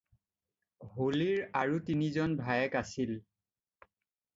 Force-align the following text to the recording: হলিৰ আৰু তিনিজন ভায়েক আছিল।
হলিৰ 0.93 1.45
আৰু 1.61 1.79
তিনিজন 1.91 2.37
ভায়েক 2.43 2.83
আছিল। 2.85 3.17